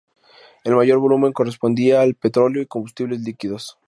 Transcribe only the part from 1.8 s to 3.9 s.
al petróleo y combustibles líquidos.